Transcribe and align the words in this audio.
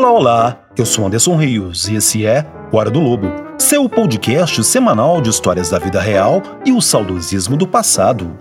Olá, 0.00 0.12
olá! 0.12 0.58
Eu 0.78 0.86
sou 0.86 1.06
Anderson 1.06 1.36
Rios 1.36 1.86
e 1.86 1.94
esse 1.94 2.24
é 2.24 2.46
Hora 2.72 2.90
do 2.90 2.98
Lobo, 2.98 3.26
seu 3.58 3.86
podcast 3.86 4.64
semanal 4.64 5.20
de 5.20 5.28
histórias 5.28 5.68
da 5.68 5.78
vida 5.78 6.00
real 6.00 6.42
e 6.64 6.72
o 6.72 6.80
saudosismo 6.80 7.54
do 7.54 7.68
passado. 7.68 8.34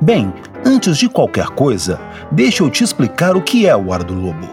Bem, 0.00 0.32
antes 0.64 0.96
de 0.98 1.08
qualquer 1.08 1.46
coisa, 1.46 2.00
deixa 2.30 2.62
eu 2.62 2.70
te 2.70 2.84
explicar 2.84 3.36
o 3.36 3.42
que 3.42 3.66
é 3.66 3.74
o 3.74 3.88
Hora 3.88 4.04
do 4.04 4.14
Lobo. 4.14 4.46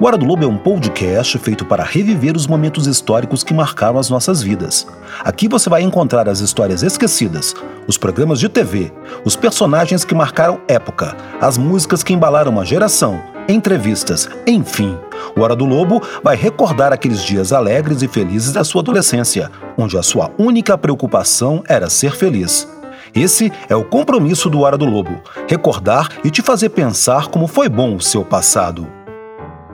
O 0.00 0.06
Hora 0.06 0.16
do 0.16 0.24
Lobo 0.24 0.44
é 0.44 0.46
um 0.46 0.56
podcast 0.56 1.36
feito 1.38 1.64
para 1.64 1.82
reviver 1.82 2.36
os 2.36 2.46
momentos 2.46 2.86
históricos 2.86 3.42
que 3.42 3.52
marcaram 3.52 3.98
as 3.98 4.08
nossas 4.08 4.40
vidas. 4.40 4.86
Aqui 5.24 5.48
você 5.48 5.68
vai 5.68 5.82
encontrar 5.82 6.28
as 6.28 6.38
histórias 6.38 6.84
esquecidas, 6.84 7.56
os 7.88 7.98
programas 7.98 8.38
de 8.38 8.48
TV, 8.48 8.92
os 9.24 9.34
personagens 9.34 10.04
que 10.04 10.14
marcaram 10.14 10.60
época, 10.68 11.16
as 11.40 11.58
músicas 11.58 12.04
que 12.04 12.12
embalaram 12.12 12.52
uma 12.52 12.64
geração, 12.64 13.20
entrevistas, 13.48 14.28
enfim. 14.46 14.98
O 15.34 15.40
Hora 15.40 15.56
do 15.56 15.64
Lobo 15.64 16.02
vai 16.22 16.36
recordar 16.36 16.92
aqueles 16.92 17.24
dias 17.24 17.52
alegres 17.52 18.02
e 18.02 18.08
felizes 18.08 18.52
da 18.52 18.62
sua 18.62 18.82
adolescência, 18.82 19.50
onde 19.76 19.96
a 19.96 20.02
sua 20.02 20.30
única 20.38 20.76
preocupação 20.76 21.62
era 21.66 21.88
ser 21.88 22.12
feliz. 22.14 22.68
Esse 23.14 23.50
é 23.68 23.74
o 23.74 23.84
compromisso 23.84 24.50
do 24.50 24.60
Hora 24.60 24.76
do 24.76 24.84
Lobo: 24.84 25.20
recordar 25.48 26.08
e 26.22 26.30
te 26.30 26.42
fazer 26.42 26.68
pensar 26.68 27.28
como 27.28 27.46
foi 27.46 27.68
bom 27.68 27.96
o 27.96 28.00
seu 28.00 28.24
passado. 28.24 28.86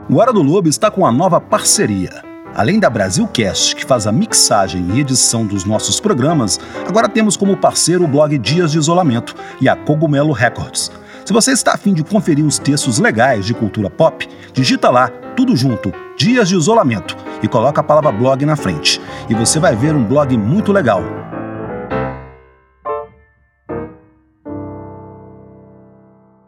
O 0.09 0.17
Hora 0.17 0.31
do 0.31 0.41
Lobo 0.41 0.69
está 0.69 0.89
com 0.89 1.01
uma 1.01 1.11
nova 1.11 1.41
parceria. 1.41 2.23
Além 2.55 2.79
da 2.79 2.89
Brasilcast, 2.89 3.75
que 3.75 3.85
faz 3.85 4.07
a 4.07 4.13
mixagem 4.13 4.87
e 4.93 5.01
edição 5.01 5.45
dos 5.45 5.65
nossos 5.65 5.99
programas, 5.99 6.57
agora 6.87 7.09
temos 7.09 7.35
como 7.35 7.57
parceiro 7.57 8.05
o 8.05 8.07
blog 8.07 8.37
Dias 8.37 8.71
de 8.71 8.77
Isolamento 8.77 9.35
e 9.59 9.67
a 9.67 9.75
Cogumelo 9.75 10.31
Records. 10.31 10.89
Se 11.25 11.33
você 11.33 11.53
está 11.53 11.73
afim 11.73 11.91
de 11.91 12.03
conferir 12.03 12.45
uns 12.45 12.59
textos 12.59 12.99
legais 12.99 13.47
de 13.47 13.53
cultura 13.55 13.89
pop, 13.89 14.29
digita 14.53 14.91
lá, 14.91 15.07
tudo 15.35 15.55
junto, 15.55 15.91
Dias 16.15 16.47
de 16.47 16.55
Isolamento, 16.55 17.17
e 17.41 17.47
coloca 17.47 17.81
a 17.81 17.83
palavra 17.83 18.11
blog 18.11 18.45
na 18.45 18.55
frente. 18.55 19.01
E 19.27 19.33
você 19.33 19.59
vai 19.59 19.75
ver 19.75 19.95
um 19.95 20.03
blog 20.05 20.37
muito 20.37 20.71
legal. 20.71 21.01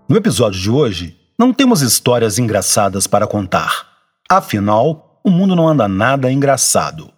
No 0.08 0.16
episódio 0.16 0.62
de 0.62 0.70
hoje, 0.70 1.20
não 1.40 1.52
temos 1.52 1.82
histórias 1.82 2.38
engraçadas 2.38 3.08
para 3.08 3.26
contar. 3.26 3.88
Afinal, 4.30 5.20
o 5.24 5.32
mundo 5.32 5.56
não 5.56 5.68
anda 5.68 5.88
nada 5.88 6.32
engraçado. 6.32 7.10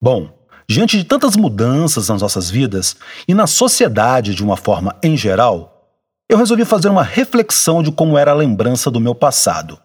Bom, 0.00 0.32
diante 0.68 0.96
de 0.96 1.02
tantas 1.02 1.34
mudanças 1.34 2.08
nas 2.08 2.22
nossas 2.22 2.48
vidas 2.48 2.94
e 3.26 3.34
na 3.34 3.48
sociedade 3.48 4.36
de 4.36 4.44
uma 4.44 4.56
forma 4.56 4.94
em 5.02 5.16
geral, 5.16 5.79
eu 6.30 6.38
resolvi 6.38 6.64
fazer 6.64 6.88
uma 6.88 7.02
reflexão 7.02 7.82
de 7.82 7.90
como 7.90 8.16
era 8.16 8.30
a 8.30 8.34
lembrança 8.34 8.88
do 8.88 9.00
meu 9.00 9.16
passado. 9.16 9.80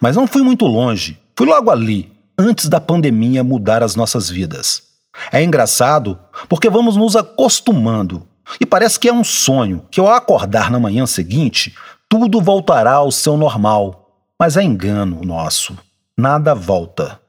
Mas 0.00 0.16
não 0.16 0.26
fui 0.26 0.42
muito 0.42 0.66
longe, 0.66 1.16
fui 1.36 1.46
logo 1.46 1.70
ali, 1.70 2.12
antes 2.36 2.68
da 2.68 2.80
pandemia 2.80 3.44
mudar 3.44 3.80
as 3.80 3.94
nossas 3.94 4.28
vidas. 4.28 4.82
É 5.30 5.40
engraçado 5.40 6.18
porque 6.48 6.68
vamos 6.68 6.96
nos 6.96 7.14
acostumando 7.14 8.26
e 8.60 8.66
parece 8.66 8.98
que 8.98 9.08
é 9.08 9.12
um 9.12 9.22
sonho 9.22 9.84
que, 9.88 10.00
ao 10.00 10.08
acordar 10.08 10.68
na 10.68 10.80
manhã 10.80 11.06
seguinte, 11.06 11.72
tudo 12.08 12.40
voltará 12.40 12.94
ao 12.94 13.12
seu 13.12 13.36
normal. 13.36 14.18
Mas 14.36 14.56
é 14.56 14.64
engano 14.64 15.20
nosso. 15.22 15.78
Nada 16.18 16.56
volta. 16.56 17.20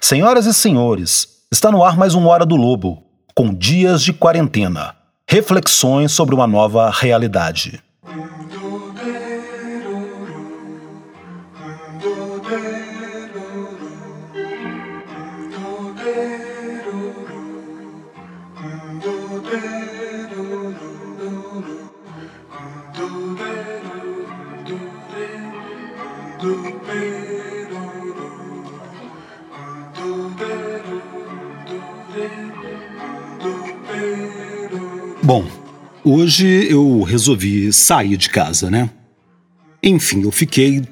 Senhoras 0.00 0.46
e 0.46 0.54
senhores, 0.54 1.42
está 1.50 1.68
no 1.68 1.82
ar 1.82 1.96
mais 1.96 2.14
um 2.14 2.28
Hora 2.28 2.46
do 2.46 2.54
Lobo, 2.54 3.02
com 3.34 3.52
dias 3.52 4.02
de 4.02 4.12
quarentena. 4.12 4.94
Reflexões 5.28 6.12
sobre 6.12 6.32
uma 6.32 6.46
nova 6.46 6.90
realidade. 6.90 7.82
음도대로로 8.06 9.94
음도대로로 11.56 12.58
음도대로로. 15.36 16.53
Hoje 36.14 36.68
eu 36.70 37.02
resolvi 37.02 37.72
sair 37.72 38.16
de 38.16 38.30
casa, 38.30 38.70
né? 38.70 38.88
Enfim, 39.82 40.22
eu 40.22 40.30
fiquei 40.30 40.82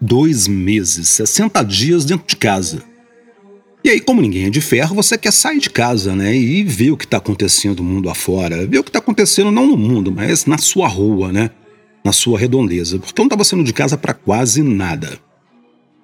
dois 0.00 0.46
meses, 0.46 1.08
60 1.08 1.62
dias 1.64 2.04
dentro 2.04 2.26
de 2.26 2.36
casa. 2.36 2.82
E 3.84 3.90
aí, 3.90 4.00
como 4.00 4.22
ninguém 4.22 4.46
é 4.46 4.50
de 4.50 4.60
ferro, 4.60 4.94
você 4.94 5.18
quer 5.18 5.32
sair 5.32 5.58
de 5.58 5.68
casa, 5.68 6.14
né? 6.14 6.34
E 6.34 6.62
ver 6.62 6.92
o 6.92 6.96
que 6.96 7.04
está 7.04 7.16
acontecendo 7.16 7.82
mundo 7.82 8.08
afora. 8.08 8.64
Ver 8.64 8.78
o 8.78 8.84
que 8.84 8.90
está 8.90 9.00
acontecendo 9.00 9.50
não 9.50 9.66
no 9.66 9.76
mundo, 9.76 10.12
mas 10.12 10.46
na 10.46 10.56
sua 10.56 10.86
rua, 10.86 11.32
né? 11.32 11.50
Na 12.04 12.12
sua 12.12 12.38
redondeza. 12.38 12.98
Porque 13.00 13.20
eu 13.20 13.24
não 13.24 13.28
estava 13.28 13.42
saindo 13.42 13.64
de 13.64 13.72
casa 13.72 13.98
para 13.98 14.14
quase 14.14 14.62
nada. 14.62 15.18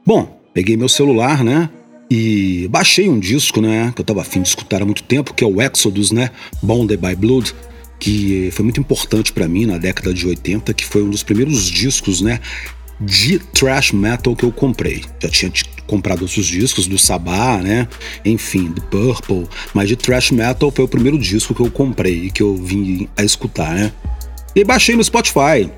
Bom, 0.04 0.40
peguei 0.52 0.76
meu 0.76 0.88
celular, 0.88 1.44
né? 1.44 1.70
E 2.10 2.66
baixei 2.68 3.08
um 3.08 3.20
disco, 3.20 3.60
né, 3.60 3.92
que 3.94 4.00
eu 4.00 4.02
estava 4.02 4.22
afim 4.22 4.40
de 4.40 4.48
escutar 4.48 4.80
há 4.80 4.84
muito 4.86 5.02
tempo, 5.02 5.34
que 5.34 5.44
é 5.44 5.46
o 5.46 5.60
Exodus, 5.60 6.10
né, 6.10 6.30
Bonded 6.62 6.98
by 6.98 7.14
Blood, 7.14 7.54
que 7.98 8.50
foi 8.52 8.64
muito 8.64 8.80
importante 8.80 9.32
para 9.32 9.48
mim 9.48 9.66
na 9.66 9.78
década 9.78 10.14
de 10.14 10.26
80, 10.26 10.72
que 10.74 10.84
foi 10.84 11.02
um 11.02 11.10
dos 11.10 11.22
primeiros 11.22 11.64
discos, 11.64 12.20
né, 12.20 12.40
de 13.00 13.38
thrash 13.38 13.92
metal 13.92 14.34
que 14.34 14.44
eu 14.44 14.52
comprei. 14.52 15.04
Já 15.20 15.28
tinha 15.28 15.52
comprado 15.86 16.22
outros 16.22 16.46
discos 16.46 16.86
do 16.86 16.98
Sabá, 16.98 17.58
né? 17.58 17.88
Enfim, 18.24 18.70
do 18.70 18.82
Purple, 18.82 19.48
mas 19.72 19.88
de 19.88 19.96
thrash 19.96 20.30
metal 20.30 20.70
foi 20.70 20.84
o 20.84 20.88
primeiro 20.88 21.18
disco 21.18 21.54
que 21.54 21.60
eu 21.60 21.70
comprei 21.70 22.24
e 22.24 22.30
que 22.30 22.42
eu 22.42 22.56
vim 22.56 23.08
a 23.16 23.24
escutar, 23.24 23.74
né? 23.74 23.92
E 24.54 24.64
baixei 24.64 24.96
no 24.96 25.04
Spotify. 25.04 25.70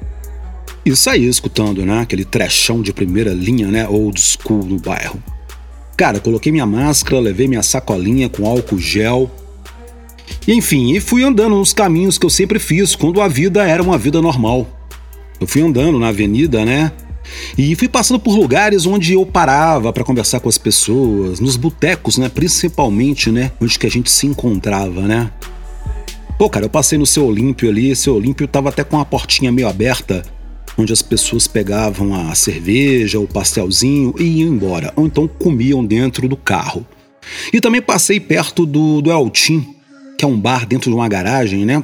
E 0.85 0.97
saí 0.97 1.27
escutando, 1.27 1.85
né? 1.85 2.01
Aquele 2.01 2.25
trashão 2.25 2.81
de 2.81 2.93
primeira 2.93 3.33
linha, 3.35 3.69
né? 3.69 3.87
Old 3.87 4.19
school 4.21 4.65
no 4.65 4.79
bairro. 4.79 5.23
Cara, 5.97 6.19
coloquei 6.19 6.51
minha 6.51 6.65
máscara, 6.65 7.21
levei 7.21 7.47
minha 7.47 7.63
sacolinha 7.63 8.29
com 8.29 8.47
álcool 8.47 8.79
gel. 8.79 9.31
Enfim, 10.49 10.93
e 10.95 11.01
fui 11.01 11.23
andando 11.23 11.57
nos 11.57 11.73
caminhos 11.73 12.19
que 12.19 12.27
eu 12.27 12.31
sempre 12.31 12.59
fiz 12.59 12.95
quando 12.95 13.21
a 13.21 13.29
vida 13.29 13.63
era 13.67 13.83
uma 13.83 13.99
vida 13.99 14.21
normal. 14.23 14.67
Eu 15.41 15.47
fui 15.47 15.63
andando 15.63 15.99
na 15.99 16.09
avenida, 16.09 16.65
né? 16.65 16.93
E 17.57 17.75
fui 17.77 17.89
passando 17.89 18.19
por 18.19 18.37
lugares 18.37 18.87
onde 18.87 19.13
eu 19.15 19.25
parava 19.25 19.93
para 19.93 20.05
conversar 20.05 20.41
com 20.41 20.49
as 20.49 20.59
pessoas, 20.59 21.41
nos 21.41 21.57
botecos, 21.57 22.19
né? 22.19 22.29
Principalmente, 22.29 23.31
né? 23.31 23.53
Onde 23.61 23.79
que 23.79 23.87
a 23.87 23.91
gente 23.91 24.11
se 24.11 24.27
encontrava, 24.27 25.03
né? 25.03 25.31
Pô, 26.39 26.49
cara, 26.49 26.65
eu 26.65 26.71
passei 26.71 26.99
no 26.99 27.07
seu 27.07 27.27
Olímpio 27.27 27.69
ali, 27.69 27.95
seu 27.95 28.15
Olímpio 28.15 28.49
tava 28.49 28.71
até 28.71 28.83
com 28.83 28.99
a 28.99 29.05
portinha 29.05 29.53
meio 29.53 29.69
aberta 29.69 30.23
onde 30.81 30.93
as 30.93 31.03
pessoas 31.03 31.47
pegavam 31.47 32.15
a 32.15 32.35
cerveja, 32.35 33.21
o 33.21 33.27
pastelzinho 33.27 34.15
e 34.19 34.41
iam 34.41 34.55
embora, 34.55 34.93
ou 34.97 35.07
então 35.07 35.29
comiam 35.29 35.85
dentro 35.85 36.29
do 36.29 36.37
carro. 36.37 36.87
E 37.53 37.61
também 37.61 37.83
passei 37.83 38.19
perto 38.19 38.65
do, 38.65 39.01
do 39.03 39.11
Eltim, 39.11 39.77
que 40.21 40.25
é 40.27 40.29
um 40.29 40.39
bar 40.39 40.67
dentro 40.67 40.91
de 40.91 40.95
uma 40.95 41.09
garagem, 41.09 41.65
né? 41.65 41.83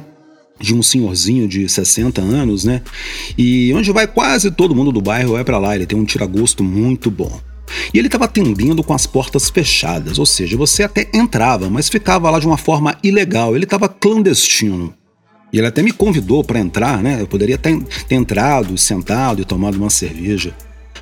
De 0.59 0.75
um 0.75 0.83
senhorzinho 0.83 1.47
de 1.47 1.67
60 1.67 2.21
anos, 2.21 2.65
né? 2.65 2.83
E 3.35 3.73
onde 3.73 3.91
vai 3.91 4.05
quase 4.05 4.51
todo 4.51 4.75
mundo 4.75 4.91
do 4.91 5.01
bairro 5.01 5.31
vai 5.31 5.43
para 5.43 5.57
lá, 5.57 5.75
ele 5.75 5.87
tem 5.87 5.97
um 5.97 6.05
tiragosto 6.05 6.63
muito 6.63 7.09
bom. 7.09 7.41
E 7.91 7.97
ele 7.97 8.07
estava 8.07 8.25
atendendo 8.25 8.83
com 8.83 8.93
as 8.93 9.07
portas 9.07 9.49
fechadas, 9.49 10.19
ou 10.19 10.25
seja, 10.25 10.55
você 10.55 10.83
até 10.83 11.09
entrava, 11.15 11.67
mas 11.67 11.89
ficava 11.89 12.29
lá 12.29 12.37
de 12.37 12.45
uma 12.45 12.59
forma 12.59 12.95
ilegal, 13.01 13.55
ele 13.55 13.63
estava 13.63 13.89
clandestino. 13.89 14.93
E 15.51 15.57
ele 15.57 15.65
até 15.65 15.81
me 15.81 15.91
convidou 15.91 16.43
para 16.43 16.59
entrar, 16.59 17.01
né? 17.01 17.19
Eu 17.19 17.25
poderia 17.25 17.57
ter, 17.57 17.81
ter 18.07 18.15
entrado, 18.15 18.77
sentado 18.77 19.41
e 19.41 19.45
tomado 19.45 19.77
uma 19.77 19.89
cerveja. 19.89 20.55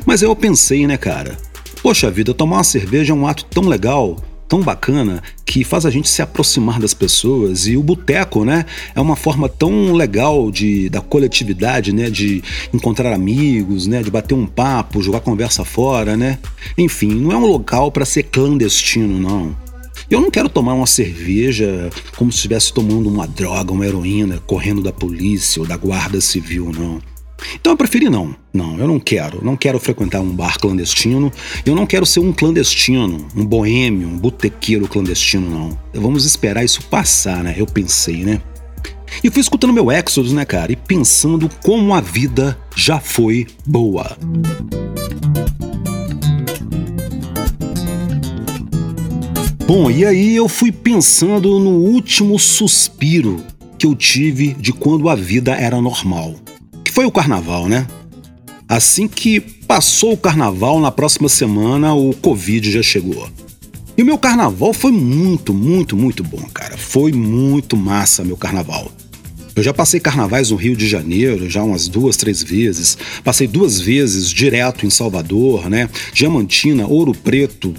Mas 0.05 0.21
eu 0.21 0.33
pensei, 0.37 0.87
né, 0.87 0.95
cara? 0.95 1.37
Poxa 1.83 2.09
vida, 2.09 2.33
tomar 2.33 2.57
uma 2.57 2.63
cerveja 2.63 3.11
é 3.11 3.15
um 3.15 3.27
ato 3.27 3.43
tão 3.43 3.67
legal, 3.67 4.23
tão 4.47 4.61
bacana, 4.61 5.21
que 5.45 5.63
faz 5.63 5.85
a 5.85 5.89
gente 5.89 6.09
se 6.09 6.21
aproximar 6.21 6.79
das 6.79 6.93
pessoas. 6.93 7.67
E 7.67 7.77
o 7.77 7.83
boteco, 7.83 8.45
né, 8.45 8.65
é 8.93 9.01
uma 9.01 9.15
forma 9.15 9.49
tão 9.49 9.93
legal 9.93 10.51
de 10.51 10.89
da 10.89 11.01
coletividade, 11.01 11.91
né, 11.91 12.09
de 12.09 12.43
encontrar 12.73 13.13
amigos, 13.13 13.87
né, 13.87 14.03
de 14.03 14.11
bater 14.11 14.35
um 14.35 14.45
papo, 14.45 15.01
jogar 15.01 15.19
conversa 15.19 15.65
fora, 15.65 16.15
né? 16.15 16.37
Enfim, 16.77 17.13
não 17.13 17.31
é 17.31 17.37
um 17.37 17.45
local 17.45 17.91
para 17.91 18.05
ser 18.05 18.23
clandestino, 18.23 19.19
não. 19.19 19.55
Eu 20.09 20.21
não 20.21 20.29
quero 20.29 20.49
tomar 20.49 20.73
uma 20.73 20.85
cerveja 20.85 21.89
como 22.15 22.31
se 22.31 22.37
estivesse 22.37 22.71
tomando 22.71 23.09
uma 23.09 23.27
droga, 23.27 23.71
uma 23.71 23.85
heroína, 23.85 24.39
correndo 24.45 24.83
da 24.83 24.91
polícia 24.91 25.61
ou 25.61 25.67
da 25.67 25.75
guarda 25.75 26.21
civil, 26.21 26.71
não. 26.71 27.01
Então 27.53 27.73
eu 27.73 27.77
preferi 27.77 28.09
não. 28.09 28.35
Não, 28.53 28.77
eu 28.77 28.87
não 28.87 28.99
quero. 28.99 29.43
Não 29.43 29.55
quero 29.55 29.79
frequentar 29.79 30.21
um 30.21 30.31
bar 30.31 30.57
clandestino. 30.59 31.31
Eu 31.65 31.75
não 31.75 31.85
quero 31.85 32.05
ser 32.05 32.19
um 32.19 32.31
clandestino, 32.31 33.27
um 33.35 33.45
boêmio, 33.45 34.07
um 34.07 34.17
botequeiro 34.17 34.87
clandestino, 34.87 35.49
não. 35.49 35.77
Vamos 35.93 36.25
esperar 36.25 36.63
isso 36.63 36.83
passar, 36.85 37.43
né? 37.43 37.53
Eu 37.57 37.65
pensei, 37.65 38.23
né? 38.23 38.41
E 39.23 39.29
fui 39.29 39.41
escutando 39.41 39.73
meu 39.73 39.91
Exodus, 39.91 40.33
né, 40.33 40.45
cara? 40.45 40.71
E 40.71 40.75
pensando 40.75 41.49
como 41.63 41.93
a 41.93 42.01
vida 42.01 42.57
já 42.75 42.99
foi 42.99 43.47
boa. 43.65 44.17
Bom, 49.67 49.89
e 49.89 50.05
aí 50.05 50.35
eu 50.35 50.47
fui 50.47 50.71
pensando 50.71 51.59
no 51.59 51.71
último 51.71 52.37
suspiro 52.37 53.43
que 53.79 53.87
eu 53.87 53.95
tive 53.95 54.53
de 54.53 54.71
quando 54.71 55.09
a 55.09 55.15
vida 55.15 55.55
era 55.55 55.81
normal. 55.81 56.35
Foi 56.95 57.03
o 57.05 57.11
carnaval, 57.11 57.67
né? 57.67 57.85
Assim 58.69 59.05
que 59.05 59.41
passou 59.41 60.13
o 60.13 60.17
carnaval, 60.17 60.79
na 60.79 60.89
próxima 60.89 61.27
semana 61.27 61.93
o 61.93 62.13
Covid 62.13 62.71
já 62.71 62.81
chegou. 62.81 63.29
E 63.97 64.01
o 64.01 64.05
meu 64.05 64.17
carnaval 64.17 64.71
foi 64.71 64.93
muito, 64.93 65.53
muito, 65.53 65.97
muito 65.97 66.23
bom, 66.23 66.41
cara. 66.53 66.77
Foi 66.77 67.11
muito 67.11 67.75
massa 67.75 68.23
meu 68.23 68.37
carnaval. 68.37 68.89
Eu 69.53 69.61
já 69.61 69.73
passei 69.73 69.99
carnavais 69.99 70.51
no 70.51 70.55
Rio 70.55 70.73
de 70.73 70.87
Janeiro, 70.87 71.49
já 71.49 71.61
umas 71.61 71.89
duas, 71.89 72.15
três 72.15 72.41
vezes. 72.41 72.97
Passei 73.25 73.45
duas 73.45 73.81
vezes 73.81 74.29
direto 74.29 74.85
em 74.85 74.89
Salvador, 74.89 75.69
né? 75.69 75.89
Diamantina, 76.13 76.87
Ouro 76.87 77.11
Preto, 77.11 77.73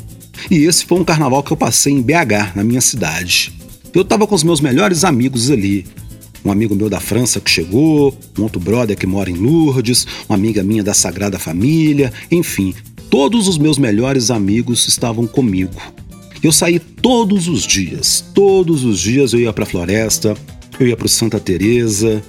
e 0.51 0.57
esse 0.67 0.85
foi 0.85 1.01
um 1.01 1.05
carnaval 1.05 1.43
que 1.43 1.55
eu 1.55 1.57
passei 1.57 1.95
em 1.95 2.03
BH, 2.03 2.55
na 2.55 2.63
minha 2.63 2.83
cidade. 2.83 3.51
Eu 3.95 4.05
tava 4.05 4.27
com 4.27 4.35
os 4.35 4.45
meus 4.45 4.61
melhores 4.61 5.05
amigos 5.05 5.51
ali. 5.51 5.87
Um 6.46 6.52
amigo 6.52 6.76
meu 6.76 6.88
da 6.88 7.00
França 7.00 7.40
que 7.40 7.50
chegou, 7.50 8.16
um 8.38 8.43
outro 8.44 8.60
brother 8.60 8.96
que 8.96 9.04
mora 9.04 9.28
em 9.28 9.34
Lourdes, 9.34 10.06
uma 10.28 10.37
amiga 10.37 10.62
minha 10.62 10.81
da 10.81 10.94
Sagrada 10.94 11.40
Família, 11.40 12.12
enfim, 12.31 12.72
todos 13.10 13.48
os 13.48 13.58
meus 13.58 13.78
melhores 13.78 14.31
amigos 14.31 14.87
estavam 14.87 15.26
comigo. 15.26 15.75
Eu 16.40 16.52
saí 16.52 16.78
todos 16.78 17.48
os 17.48 17.66
dias, 17.66 18.25
todos 18.32 18.84
os 18.84 19.00
dias 19.00 19.32
eu 19.32 19.40
ia 19.40 19.52
para 19.52 19.64
a 19.64 19.66
floresta, 19.66 20.37
eu 20.78 20.87
ia 20.87 20.96
para 20.96 21.08
Santa 21.08 21.40
Teresa, 21.40 22.22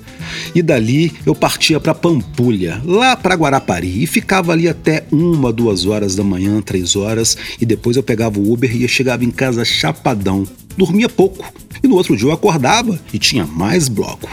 e 0.55 0.63
dali 0.63 1.13
eu 1.23 1.35
partia 1.35 1.79
para 1.79 1.93
Pampulha, 1.93 2.81
lá 2.83 3.15
para 3.15 3.35
Guarapari, 3.35 4.01
e 4.01 4.07
ficava 4.07 4.51
ali 4.51 4.67
até 4.67 5.05
uma, 5.11 5.53
duas 5.53 5.85
horas 5.85 6.15
da 6.15 6.23
manhã, 6.23 6.59
três 6.59 6.95
horas, 6.95 7.37
e 7.61 7.67
depois 7.67 7.95
eu 7.95 8.01
pegava 8.01 8.39
o 8.39 8.51
Uber 8.51 8.75
e 8.75 8.87
chegava 8.87 9.23
em 9.23 9.29
casa 9.29 9.63
chapadão. 9.63 10.43
Dormia 10.77 11.09
pouco, 11.09 11.43
e 11.83 11.87
no 11.87 11.95
outro 11.95 12.15
dia 12.15 12.27
eu 12.27 12.31
acordava 12.31 12.99
e 13.11 13.17
tinha 13.17 13.45
mais 13.45 13.89
bloco. 13.89 14.29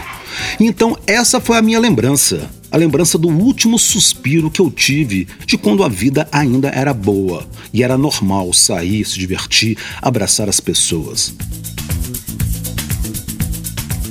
Então 0.59 0.97
essa 1.07 1.39
foi 1.39 1.57
a 1.57 1.61
minha 1.61 1.79
lembrança, 1.79 2.49
a 2.71 2.77
lembrança 2.77 3.17
do 3.17 3.29
último 3.29 3.79
suspiro 3.79 4.51
que 4.51 4.59
eu 4.59 4.69
tive 4.69 5.27
de 5.45 5.57
quando 5.57 5.83
a 5.83 5.89
vida 5.89 6.27
ainda 6.31 6.69
era 6.69 6.93
boa 6.93 7.47
e 7.73 7.83
era 7.83 7.97
normal 7.97 8.53
sair, 8.53 9.03
se 9.05 9.17
divertir, 9.17 9.77
abraçar 10.01 10.47
as 10.47 10.59
pessoas. 10.59 11.33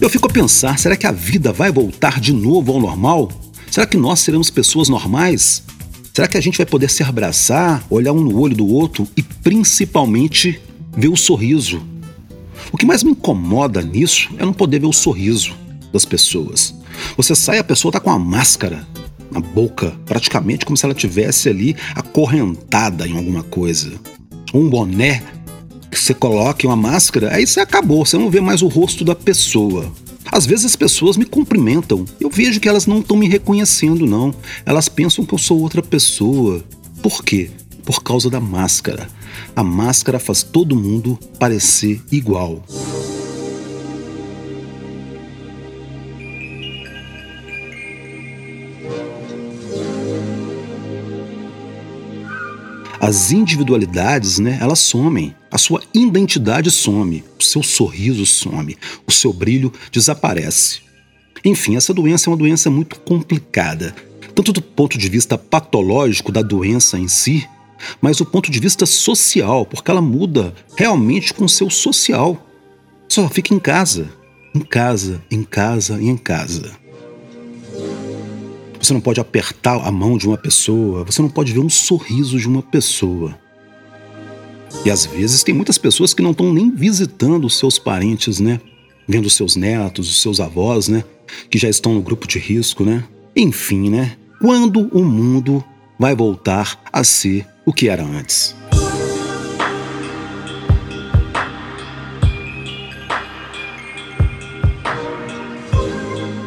Eu 0.00 0.10
fico 0.10 0.26
a 0.26 0.31
pensar: 0.31 0.78
será 0.78 0.96
que 0.96 1.06
a 1.06 1.12
vida 1.12 1.52
vai 1.52 1.70
voltar 1.70 2.20
de 2.20 2.32
novo 2.32 2.72
ao 2.72 2.81
normal? 2.81 3.31
Será 3.70 3.86
que 3.86 3.96
nós 3.96 4.20
seremos 4.20 4.50
pessoas 4.50 4.88
normais? 4.88 5.62
Será 6.12 6.28
que 6.28 6.36
a 6.36 6.40
gente 6.40 6.58
vai 6.58 6.66
poder 6.66 6.90
se 6.90 7.02
abraçar, 7.02 7.84
olhar 7.90 8.12
um 8.12 8.20
no 8.20 8.38
olho 8.38 8.54
do 8.54 8.66
outro 8.66 9.08
e 9.16 9.22
principalmente 9.22 10.60
ver 10.96 11.08
o 11.08 11.16
sorriso? 11.16 11.82
O 12.74 12.76
que 12.76 12.84
mais 12.84 13.04
me 13.04 13.12
incomoda 13.12 13.80
nisso 13.80 14.30
é 14.36 14.44
não 14.44 14.52
poder 14.52 14.80
ver 14.80 14.88
o 14.88 14.92
sorriso 14.92 15.54
das 15.92 16.04
pessoas. 16.04 16.74
Você 17.16 17.32
sai, 17.32 17.58
a 17.58 17.64
pessoa 17.64 17.90
está 17.90 18.00
com 18.00 18.10
a 18.10 18.18
máscara 18.18 18.84
na 19.30 19.38
boca, 19.38 19.96
praticamente 20.04 20.66
como 20.66 20.76
se 20.76 20.84
ela 20.84 20.92
tivesse 20.92 21.48
ali 21.48 21.76
acorrentada 21.94 23.06
em 23.06 23.16
alguma 23.16 23.44
coisa. 23.44 23.92
Um 24.52 24.68
boné 24.68 25.22
você 25.92 26.12
coloque 26.12 26.66
uma 26.66 26.74
máscara, 26.74 27.32
aí 27.32 27.46
você 27.46 27.60
acabou, 27.60 28.04
você 28.04 28.18
não 28.18 28.28
vê 28.28 28.40
mais 28.40 28.60
o 28.60 28.66
rosto 28.66 29.04
da 29.04 29.14
pessoa. 29.14 29.92
Às 30.32 30.44
vezes 30.44 30.64
as 30.64 30.74
pessoas 30.74 31.16
me 31.16 31.24
cumprimentam, 31.24 32.04
eu 32.18 32.28
vejo 32.28 32.58
que 32.58 32.68
elas 32.68 32.88
não 32.88 32.98
estão 32.98 33.16
me 33.16 33.28
reconhecendo, 33.28 34.04
não. 34.04 34.34
Elas 34.66 34.88
pensam 34.88 35.24
que 35.24 35.32
eu 35.32 35.38
sou 35.38 35.60
outra 35.60 35.80
pessoa. 35.80 36.60
Por 37.00 37.22
quê? 37.22 37.52
Por 37.84 38.02
causa 38.02 38.28
da 38.28 38.40
máscara. 38.40 39.08
A 39.54 39.62
máscara 39.62 40.19
faz 40.19 40.42
todo 40.42 40.76
mundo 40.76 41.19
parecer 41.38 42.02
igual. 42.10 42.62
as 53.04 53.32
individualidades, 53.32 54.38
né, 54.38 54.56
elas 54.62 54.78
somem. 54.78 55.34
A 55.50 55.58
sua 55.58 55.82
identidade 55.92 56.70
some, 56.70 57.22
o 57.38 57.42
seu 57.42 57.62
sorriso 57.62 58.25
some, 58.25 58.78
o 59.06 59.12
seu 59.12 59.31
brilho 59.31 59.70
desaparece. 59.92 60.78
Enfim, 61.44 61.76
essa 61.76 61.92
doença 61.92 62.28
é 62.28 62.31
uma 62.31 62.36
doença 62.38 62.70
muito 62.70 62.98
complicada, 63.00 63.94
tanto 64.34 64.54
do 64.54 64.62
ponto 64.62 64.96
de 64.96 65.06
vista 65.10 65.36
patológico 65.36 66.32
da 66.32 66.40
doença 66.40 66.98
em 66.98 67.06
si, 67.06 67.46
mas 68.00 68.19
do 68.19 68.26
ponto 68.26 68.50
de 68.50 68.60
vista 68.60 68.86
social, 68.86 69.64
porque 69.66 69.90
ela 69.90 70.02
muda 70.02 70.54
realmente 70.76 71.32
com 71.34 71.44
o 71.44 71.48
seu 71.48 71.69
social. 71.70 72.46
Só 73.08 73.28
fica 73.28 73.54
em 73.54 73.58
casa, 73.58 74.10
em 74.54 74.60
casa, 74.60 75.22
em 75.31 75.42
casa 75.42 76.00
e 76.00 76.08
em 76.08 76.16
casa. 76.16 76.72
Você 78.81 78.92
não 78.92 79.00
pode 79.00 79.20
apertar 79.20 79.81
a 79.86 79.90
mão 79.90 80.19
de 80.19 80.26
uma 80.26 80.36
pessoa, 80.36 81.04
você 81.04 81.22
não 81.22 81.28
pode 81.31 81.52
ver 81.52 81.60
um 81.60 81.70
sorriso 81.70 82.38
de 82.38 82.46
uma 82.46 82.62
pessoa. 82.62 83.38
E 84.84 84.90
às 84.90 85.06
vezes 85.06 85.42
tem 85.42 85.54
muitas 85.54 85.78
pessoas 85.78 86.12
que 86.12 86.22
não 86.22 86.32
estão 86.32 86.52
nem 86.52 86.70
visitando 86.70 87.46
os 87.46 87.58
seus 87.58 87.78
parentes, 87.78 88.40
né? 88.40 88.60
Vendo 89.06 89.26
os 89.26 89.34
seus 89.34 89.56
netos, 89.56 90.10
os 90.10 90.20
seus 90.20 90.40
avós, 90.40 90.88
né? 90.88 91.04
Que 91.48 91.58
já 91.58 91.69
estão 91.69 91.94
no 91.94 92.02
grupo 92.02 92.26
de 92.26 92.38
risco, 92.38 92.84
né? 92.84 93.04
Enfim, 93.36 93.88
né? 93.88 94.16
Quando 94.40 94.88
o 94.92 95.04
mundo 95.04 95.64
vai 95.98 96.14
voltar 96.14 96.82
a 96.92 97.02
ser 97.04 97.46
o 97.64 97.72
que 97.72 97.88
era 97.88 98.05
antes? 98.05 98.55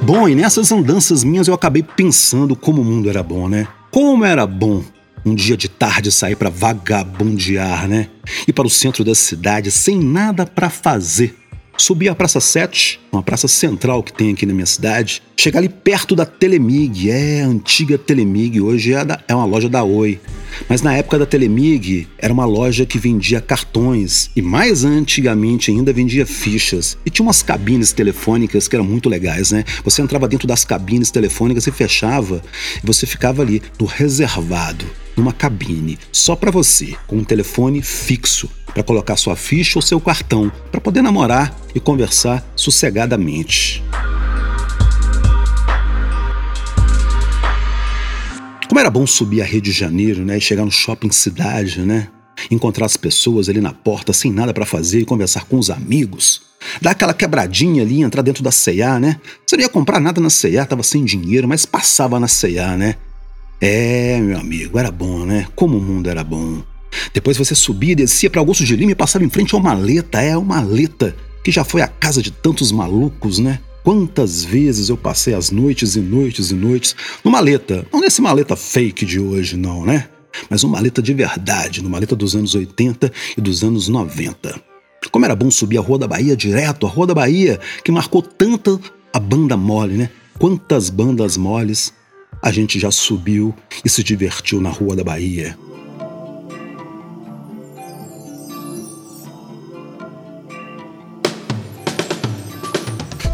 Bom, 0.04 0.30
e 0.30 0.36
nessas 0.36 0.72
andanças 0.72 1.24
minhas 1.24 1.48
eu 1.48 1.54
acabei 1.54 1.84
pensando 1.84 2.56
como 2.56 2.82
o 2.82 2.86
mundo 2.86 3.10
era 3.10 3.22
bom, 3.22 3.50
né? 3.50 3.68
Como 3.92 4.24
era 4.24 4.48
bom 4.48 4.84
um 5.26 5.36
dia 5.36 5.58
de 5.58 5.68
tarde 5.68 6.12
sair 6.12 6.38
para 6.38 6.50
vagabundear, 6.50 7.88
né? 7.88 8.08
Ir 8.48 8.54
para 8.54 8.66
o 8.66 8.70
centro 8.70 9.04
da 9.04 9.14
cidade 9.14 9.70
sem 9.70 10.00
nada 10.00 10.46
para 10.46 10.70
fazer 10.70 11.36
Subi 11.80 12.10
a 12.10 12.16
Praça 12.16 12.40
7, 12.40 13.00
uma 13.12 13.22
praça 13.22 13.48
central 13.48 14.02
que 14.02 14.12
tem 14.12 14.32
aqui 14.32 14.48
na 14.48 14.54
minha 14.54 14.66
cidade. 14.66 15.22
Chegar 15.38 15.60
ali 15.60 15.70
perto 15.70 16.16
da 16.16 16.26
Telemig, 16.26 17.12
é 17.12 17.44
a 17.44 17.48
antiga 17.48 18.00
Telemig, 18.00 18.60
hoje 18.60 18.94
é, 18.94 19.06
da, 19.06 19.24
é 19.28 19.36
uma 19.36 19.46
loja 19.46 19.70
da 19.70 19.84
Oi. 19.84 20.20
Mas 20.68 20.82
na 20.82 20.96
época 20.96 21.20
da 21.20 21.26
Telemig, 21.28 22.08
era 22.18 22.34
uma 22.34 22.46
loja 22.46 22.84
que 22.84 22.98
vendia 22.98 23.40
cartões 23.40 24.32
e 24.36 24.42
mais 24.42 24.84
antigamente 24.84 25.70
ainda 25.70 25.94
vendia 25.94 26.26
fichas. 26.26 26.98
E 27.06 27.12
tinha 27.12 27.24
umas 27.24 27.44
cabines 27.44 27.94
telefônicas 27.94 28.68
que 28.68 28.76
eram 28.76 28.86
muito 28.86 29.08
legais, 29.08 29.52
né? 29.52 29.64
Você 29.84 30.02
entrava 30.02 30.28
dentro 30.28 30.48
das 30.48 30.66
cabines 30.66 31.12
telefônicas 31.12 31.68
e 31.68 31.72
fechava 31.72 32.42
e 32.84 32.86
você 32.86 33.06
ficava 33.06 33.44
ali 33.44 33.62
no 33.80 33.86
reservado, 33.86 34.86
numa 35.16 35.32
cabine, 35.32 36.00
só 36.12 36.36
para 36.36 36.50
você, 36.50 36.96
com 37.06 37.18
um 37.18 37.24
telefone 37.24 37.84
fixo 37.84 38.50
para 38.78 38.84
colocar 38.84 39.18
sua 39.18 39.36
ficha 39.36 39.80
ou 39.80 39.82
seu 39.82 40.00
cartão, 40.00 40.52
para 40.72 40.80
poder 40.80 41.02
namorar 41.02 41.52
e 41.74 41.80
conversar 41.80 42.48
sossegadamente. 42.56 43.84
Como 48.68 48.80
era 48.80 48.92
bom 48.92 49.08
subir 49.08 49.42
a 49.42 49.46
Rio 49.46 49.62
de 49.62 49.72
Janeiro, 49.72 50.24
né, 50.24 50.38
e 50.38 50.42
chegar 50.42 50.64
no 50.64 50.70
shopping 50.70 51.10
cidade, 51.10 51.82
né? 51.82 52.10
Encontrar 52.52 52.86
as 52.86 52.96
pessoas 52.96 53.50
ali 53.50 53.60
na 53.60 53.74
porta 53.74 54.14
sem 54.14 54.32
nada 54.32 54.54
para 54.54 54.64
fazer 54.64 55.00
e 55.00 55.06
conversar 55.06 55.46
com 55.46 55.58
os 55.58 55.72
amigos. 55.72 56.44
Dar 56.80 56.92
aquela 56.92 57.16
quebradinha 57.16 57.82
ali, 57.82 58.04
entrar 58.04 58.22
dentro 58.22 58.44
da 58.44 58.52
C&A, 58.52 59.00
né? 59.00 59.20
Você 59.44 59.58
não 59.58 59.64
ia 59.64 59.70
comprar 59.70 60.00
nada 60.00 60.22
na 60.22 60.30
C&A, 60.30 60.64
tava 60.68 60.84
sem 60.84 61.04
dinheiro, 61.04 61.48
mas 61.48 61.66
passava 61.66 62.20
na 62.20 62.28
C&A, 62.28 62.78
né? 62.78 62.96
É, 63.60 64.20
meu 64.20 64.38
amigo, 64.38 64.78
era 64.78 64.92
bom, 64.92 65.26
né? 65.26 65.48
Como 65.56 65.80
o 65.80 65.82
mundo 65.82 66.08
era 66.08 66.24
bom. 66.24 66.62
Depois 67.14 67.38
você 67.38 67.56
subia 67.56 67.92
e 67.92 67.96
descia 67.96 68.30
para 68.30 68.42
Augusto 68.42 68.64
de 68.64 68.76
Lima 68.76 68.92
e 68.92 68.96
passava 68.96 69.26
em 69.26 69.30
frente 69.30 69.54
a 69.54 69.58
uma 69.58 69.76
maleta, 69.76 70.22
é 70.22 70.38
uma 70.38 70.62
maleta, 70.62 71.16
que 71.44 71.52
já 71.52 71.64
foi 71.64 71.82
a 71.82 71.88
casa 71.88 72.22
de 72.22 72.32
tantos 72.32 72.72
malucos, 72.72 73.40
né? 73.40 73.60
Quantas 73.84 74.44
vezes 74.44 74.90
eu 74.90 74.98
passei 74.98 75.34
as 75.34 75.50
noites 75.50 75.96
e 75.96 76.02
noites 76.02 76.52
e 76.52 76.54
noites 76.54 76.96
numa 77.24 77.38
maleta, 77.38 77.86
não 77.92 78.02
nesse 78.02 78.22
maleta 78.22 78.56
fake 78.56 79.06
de 79.06 79.20
hoje, 79.20 79.56
não, 79.56 79.86
né? 79.86 80.10
Mas 80.50 80.64
uma 80.64 80.74
maleta 80.74 81.02
de 81.02 81.14
verdade, 81.14 81.82
numa 81.82 81.94
maleta 81.94 82.16
dos 82.16 82.36
anos 82.36 82.54
80 82.54 83.12
e 83.38 83.42
dos 83.42 83.64
anos 83.64 83.88
90. 83.88 84.60
Como 85.10 85.26
era 85.26 85.36
bom 85.36 85.50
subir 85.50 85.78
a 85.78 85.82
Rua 85.82 86.00
da 86.00 86.08
Bahia 86.08 86.36
direto, 86.36 86.86
a 86.86 86.90
Rua 86.90 87.08
da 87.08 87.14
Bahia, 87.14 87.60
que 87.84 87.92
marcou 87.92 88.22
tanta 88.22 88.78
a 89.14 89.20
banda 89.20 89.56
mole, 89.56 89.96
né? 89.96 90.10
Quantas 90.38 90.90
bandas 90.90 91.38
moles 91.38 91.94
a 92.42 92.52
gente 92.52 92.80
já 92.80 92.92
subiu 92.92 93.54
e 93.84 93.90
se 93.90 94.04
divertiu 94.04 94.62
na 94.62 94.70
Rua 94.70 94.96
da 94.96 95.04
Bahia. 95.04 95.58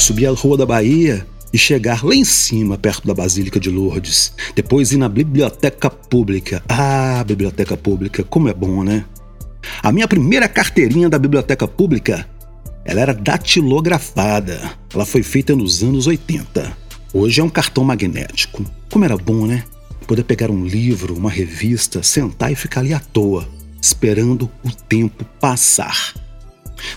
Subir 0.03 0.27
a 0.27 0.31
Rua 0.31 0.57
da 0.57 0.65
Bahia 0.65 1.25
e 1.53 1.57
chegar 1.57 2.03
lá 2.03 2.13
em 2.13 2.25
cima, 2.25 2.77
perto 2.77 3.07
da 3.07 3.13
Basílica 3.13 3.57
de 3.57 3.69
Lourdes. 3.69 4.33
Depois 4.53 4.91
ir 4.91 4.97
na 4.97 5.07
Biblioteca 5.07 5.89
Pública. 5.89 6.61
Ah, 6.67 7.23
Biblioteca 7.25 7.77
Pública, 7.77 8.21
como 8.21 8.49
é 8.49 8.53
bom, 8.53 8.83
né? 8.83 9.05
A 9.81 9.93
minha 9.93 10.05
primeira 10.05 10.49
carteirinha 10.49 11.09
da 11.09 11.17
Biblioteca 11.17 11.65
Pública, 11.65 12.27
ela 12.83 12.99
era 12.99 13.13
datilografada. 13.13 14.73
Ela 14.93 15.05
foi 15.05 15.23
feita 15.23 15.55
nos 15.55 15.81
anos 15.81 16.05
80. 16.05 16.75
Hoje 17.13 17.39
é 17.39 17.43
um 17.43 17.49
cartão 17.49 17.85
magnético. 17.85 18.65
Como 18.91 19.05
era 19.05 19.15
bom, 19.15 19.45
né? 19.45 19.63
Poder 20.05 20.23
pegar 20.23 20.51
um 20.51 20.65
livro, 20.65 21.15
uma 21.15 21.31
revista, 21.31 22.03
sentar 22.03 22.51
e 22.51 22.55
ficar 22.55 22.81
ali 22.81 22.93
à 22.93 22.99
toa, 22.99 23.47
esperando 23.81 24.51
o 24.65 24.69
tempo 24.69 25.23
passar. 25.39 26.13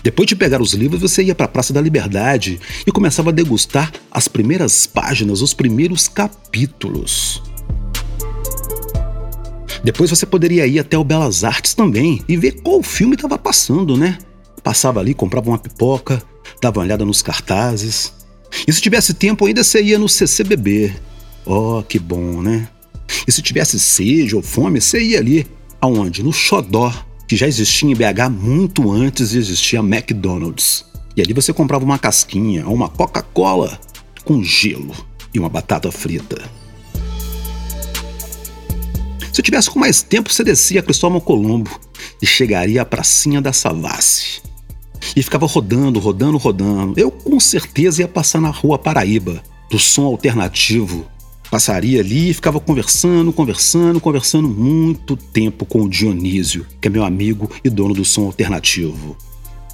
Depois 0.03 0.27
de 0.27 0.35
pegar 0.35 0.61
os 0.61 0.73
livros, 0.73 1.01
você 1.01 1.23
ia 1.23 1.35
para 1.35 1.45
a 1.45 1.49
Praça 1.49 1.73
da 1.73 1.81
Liberdade 1.81 2.59
e 2.85 2.91
começava 2.91 3.29
a 3.29 3.33
degustar 3.33 3.91
as 4.11 4.27
primeiras 4.27 4.85
páginas, 4.85 5.41
os 5.41 5.53
primeiros 5.53 6.07
capítulos. 6.07 7.41
Depois 9.83 10.09
você 10.09 10.25
poderia 10.25 10.65
ir 10.67 10.79
até 10.79 10.97
o 10.97 11.03
Belas 11.03 11.43
Artes 11.43 11.73
também 11.73 12.21
e 12.27 12.35
ver 12.35 12.61
qual 12.61 12.81
filme 12.83 13.15
estava 13.15 13.37
passando, 13.37 13.95
né? 13.95 14.17
Passava 14.63 14.99
ali, 14.99 15.13
comprava 15.13 15.49
uma 15.49 15.57
pipoca, 15.57 16.21
dava 16.61 16.79
uma 16.79 16.85
olhada 16.85 17.05
nos 17.05 17.21
cartazes. 17.21 18.13
E 18.67 18.73
se 18.73 18.81
tivesse 18.81 19.13
tempo, 19.13 19.45
ainda 19.45 19.63
você 19.63 19.81
ia 19.81 19.99
no 19.99 20.09
CCBB. 20.09 20.93
Oh, 21.45 21.83
que 21.87 21.99
bom, 21.99 22.41
né? 22.41 22.67
E 23.27 23.31
se 23.31 23.41
tivesse 23.41 23.79
sede 23.79 24.35
ou 24.35 24.41
fome, 24.41 24.81
você 24.81 24.99
ia 24.99 25.19
ali. 25.19 25.47
Aonde? 25.79 26.23
No 26.23 26.33
Xodó, 26.33 26.93
que 27.27 27.35
já 27.35 27.47
existia 27.47 27.89
em 27.89 27.95
BH 27.95 28.29
muito 28.31 28.91
antes 28.91 29.31
de 29.31 29.37
existir 29.37 29.77
a 29.77 29.81
McDonald's. 29.81 30.85
E 31.15 31.21
ali 31.21 31.33
você 31.33 31.51
comprava 31.51 31.83
uma 31.83 31.99
casquinha 31.99 32.65
ou 32.67 32.73
uma 32.73 32.87
Coca-Cola 32.87 33.79
com 34.23 34.41
gelo 34.43 34.95
e 35.33 35.39
uma 35.39 35.49
batata 35.49 35.91
frita. 35.91 36.41
Se 39.33 39.41
tivesse 39.41 39.69
com 39.69 39.77
mais 39.79 40.01
tempo, 40.01 40.31
você 40.31 40.43
descia 40.43 40.79
a 40.79 40.83
Cristóvão 40.83 41.19
Colombo 41.19 41.69
e 42.21 42.25
chegaria 42.25 42.81
à 42.81 42.85
pracinha 42.85 43.41
da 43.41 43.53
Savassi. 43.53 44.41
E 45.15 45.21
ficava 45.21 45.45
rodando, 45.45 45.99
rodando, 45.99 46.37
rodando. 46.37 46.99
Eu 46.99 47.11
com 47.11 47.39
certeza 47.39 48.01
ia 48.01 48.07
passar 48.07 48.41
na 48.41 48.49
rua 48.49 48.79
Paraíba, 48.79 49.43
do 49.69 49.77
som 49.77 50.05
alternativo, 50.05 51.05
Passaria 51.49 52.01
ali 52.01 52.29
e 52.29 52.33
ficava 52.33 52.59
conversando, 52.59 53.31
conversando, 53.31 54.01
conversando 54.01 54.47
muito 54.47 55.15
tempo 55.15 55.65
com 55.65 55.83
o 55.83 55.89
Dionísio, 55.89 56.65
que 56.81 56.87
é 56.87 56.91
meu 56.91 57.05
amigo 57.05 57.49
e 57.63 57.69
dono 57.69 57.93
do 57.93 58.03
som 58.03 58.25
alternativo. 58.25 59.17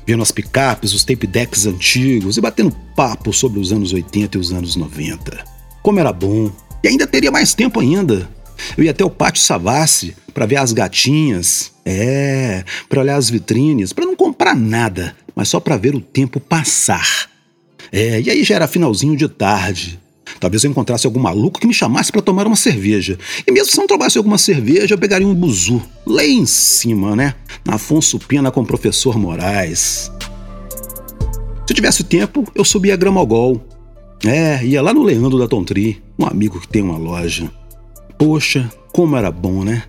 Vendo 0.06 0.22
as 0.22 0.32
picapes, 0.32 0.94
os 0.94 1.04
tape 1.04 1.26
decks 1.26 1.66
antigos 1.66 2.38
e 2.38 2.42
batendo 2.42 2.76
papo 2.96 3.32
sobre 3.32 3.60
os 3.60 3.72
anos 3.72 3.94
80 3.94 4.38
e 4.38 4.40
os 4.40 4.52
anos 4.52 4.76
90. 4.76 5.44
Como 5.82 6.00
era 6.00 6.12
bom. 6.12 6.52
E 6.84 6.88
ainda 6.88 7.08
teria 7.08 7.32
mais 7.32 7.54
tempo 7.54 7.80
ainda. 7.80 8.30
Eu 8.78 8.84
ia 8.84 8.92
até 8.92 9.04
o 9.04 9.10
Pátio 9.10 9.42
Savassi 9.42 10.16
para 10.34 10.46
ver 10.46 10.58
as 10.58 10.74
gatinhas. 10.74 11.72
É, 11.86 12.64
para 12.88 13.02
olhar 13.02 13.16
as 13.16 13.30
vitrines, 13.30 13.92
para 13.92 14.06
não 14.06 14.16
comprar 14.16 14.56
nada, 14.56 15.16
mas 15.36 15.50
só 15.50 15.60
para 15.60 15.78
ver 15.78 15.96
o 15.96 16.02
tempo 16.02 16.40
passar. 16.40 17.30
É, 17.92 18.22
e 18.22 18.30
aí 18.30 18.44
já 18.44 18.56
era 18.56 18.68
finalzinho 18.68 19.16
de 19.16 19.28
tarde. 19.28 20.00
Talvez 20.40 20.64
eu 20.64 20.72
encontrasse 20.72 21.06
algum 21.06 21.20
maluco 21.20 21.60
que 21.60 21.68
me 21.68 21.74
chamasse 21.74 22.12
para 22.12 22.22
tomar 22.22 22.48
uma 22.48 22.56
cerveja. 22.56 23.18
E 23.46 23.52
mesmo 23.52 23.72
se 23.72 23.78
não 23.78 23.88
tomasse 23.88 24.18
alguma 24.18 24.38
cerveja, 24.38 24.94
eu 24.94 24.98
pegaria 24.98 25.28
um 25.28 25.36
buzu. 25.36 25.82
Lá 26.06 26.26
em 26.26 26.46
cima, 26.46 27.16
né? 27.16 27.36
Na 27.66 27.76
Afonso 27.76 28.20
Pena 28.20 28.52
com 28.52 28.62
o 28.62 28.66
professor 28.66 29.18
Moraes. 29.18 30.12
Se 31.66 31.72
eu 31.72 31.76
tivesse 31.76 32.04
tempo, 32.04 32.46
eu 32.54 32.66
subia 32.66 32.94
a 32.94 32.98
Gramogol. 32.98 33.66
É, 34.26 34.64
ia 34.66 34.82
lá 34.82 34.94
no 34.94 35.04
Leandro 35.04 35.38
da 35.38 35.48
Tontri, 35.48 36.02
um 36.18 36.26
amigo 36.26 36.60
que 36.60 36.68
tem 36.68 36.82
uma 36.82 36.98
loja. 36.98 37.52
Poxa, 38.18 38.72
como 38.92 39.18
era 39.18 39.32
bom, 39.32 39.64
né? 39.64 39.84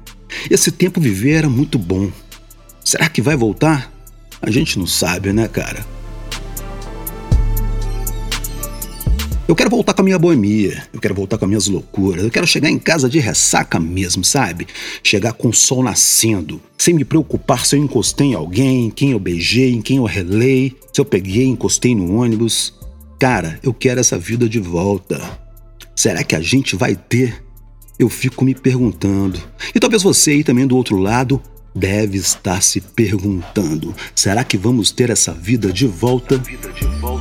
Esse 0.50 0.72
tempo 0.72 1.00
viver 1.00 1.32
era 1.32 1.48
muito 1.48 1.78
bom. 1.78 2.10
Será 2.84 3.08
que 3.08 3.22
vai 3.22 3.36
voltar? 3.36 3.92
A 4.42 4.50
gente 4.50 4.78
não 4.78 4.86
sabe, 4.86 5.32
né, 5.32 5.48
cara? 5.48 5.86
Eu 9.46 9.54
quero 9.54 9.68
voltar 9.68 9.92
com 9.92 10.00
a 10.00 10.04
minha 10.04 10.18
boemia, 10.18 10.82
eu 10.90 10.98
quero 10.98 11.14
voltar 11.14 11.36
com 11.36 11.44
as 11.44 11.48
minhas 11.50 11.66
loucuras, 11.66 12.24
eu 12.24 12.30
quero 12.30 12.46
chegar 12.46 12.70
em 12.70 12.78
casa 12.78 13.10
de 13.10 13.18
ressaca 13.18 13.78
mesmo, 13.78 14.24
sabe? 14.24 14.66
Chegar 15.02 15.34
com 15.34 15.48
o 15.48 15.52
sol 15.52 15.82
nascendo, 15.82 16.58
sem 16.78 16.94
me 16.94 17.04
preocupar 17.04 17.66
se 17.66 17.76
eu 17.76 17.80
encostei 17.84 18.28
em 18.28 18.34
alguém, 18.34 18.88
quem 18.88 19.10
eu 19.10 19.18
beijei, 19.18 19.74
em 19.74 19.82
quem 19.82 19.98
eu 19.98 20.04
relei, 20.04 20.74
se 20.90 20.98
eu 20.98 21.04
peguei, 21.04 21.44
encostei 21.44 21.94
no 21.94 22.16
ônibus. 22.16 22.72
Cara, 23.18 23.60
eu 23.62 23.74
quero 23.74 24.00
essa 24.00 24.16
vida 24.16 24.48
de 24.48 24.58
volta. 24.58 25.20
Será 25.94 26.24
que 26.24 26.34
a 26.34 26.40
gente 26.40 26.74
vai 26.74 26.96
ter? 26.96 27.44
Eu 27.98 28.08
fico 28.08 28.46
me 28.46 28.54
perguntando. 28.54 29.38
E 29.74 29.78
talvez 29.78 30.02
você 30.02 30.30
aí 30.30 30.42
também 30.42 30.66
do 30.66 30.74
outro 30.74 30.96
lado 30.96 31.40
deve 31.74 32.16
estar 32.16 32.62
se 32.62 32.80
perguntando: 32.80 33.94
será 34.14 34.42
que 34.42 34.56
vamos 34.56 34.90
ter 34.90 35.10
essa 35.10 35.34
vida 35.34 35.70
de 35.70 35.86
volta? 35.86 36.38
Vida 36.38 36.72
de 36.72 36.86
volta. 36.98 37.13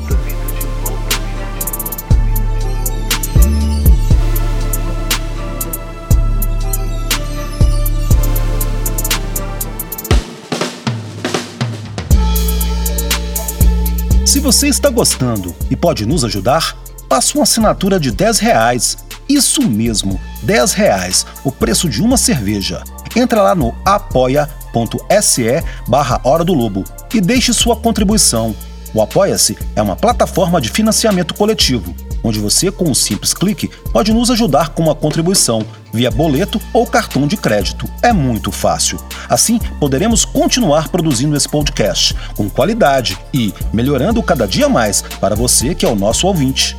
Você 14.44 14.68
está 14.68 14.90
gostando 14.90 15.56
e 15.72 15.76
pode 15.76 16.06
nos 16.06 16.26
ajudar, 16.26 16.76
faça 17.10 17.38
uma 17.38 17.44
assinatura 17.44 17.98
de 17.98 18.12
10 18.12 18.40
reais. 18.40 18.98
Isso 19.30 19.62
mesmo, 19.62 20.20
10 20.44 20.74
reais, 20.74 21.26
o 21.46 21.52
preço 21.52 21.88
de 21.88 22.02
uma 22.04 22.18
cerveja. 22.18 22.84
Entra 23.16 23.42
lá 23.42 23.56
no 23.56 23.74
apoia.se 23.86 25.64
barra 25.88 26.20
Hora 26.26 26.44
do 26.44 26.54
Lobo 26.54 26.84
e 27.14 27.22
deixe 27.22 27.54
sua 27.54 27.78
contribuição. 27.78 28.54
O 28.94 29.02
Apoia-se 29.02 29.58
é 29.78 29.82
uma 29.82 29.96
plataforma 29.96 30.60
de 30.60 30.70
financiamento 30.70 31.34
coletivo 31.34 31.96
onde 32.24 32.40
você, 32.40 32.72
com 32.72 32.90
um 32.90 32.94
simples 32.94 33.34
clique, 33.34 33.70
pode 33.92 34.14
nos 34.14 34.32
ajudar 34.32 34.70
com 34.70 34.84
uma 34.84 34.96
contribuição 34.96 35.66
via 35.94 36.10
boleto 36.10 36.60
ou 36.74 36.88
cartão 36.88 37.28
de 37.28 37.38
crédito. 37.38 37.88
É 38.02 38.12
muito 38.12 38.52
fácil. 38.52 39.00
Assim, 39.30 39.60
poderemos 39.80 40.26
continuar 40.26 40.90
produzindo 40.90 41.36
esse 41.36 41.48
podcast 41.48 42.16
com 42.36 42.50
qualidade 42.50 43.18
e 43.34 43.54
melhorando 43.72 44.24
cada 44.24 44.48
dia 44.48 44.68
mais 44.68 45.02
para 45.02 45.36
você 45.36 45.76
que 45.76 45.86
é 45.86 45.90
o 45.90 45.96
nosso 45.96 46.26
ouvinte. 46.28 46.76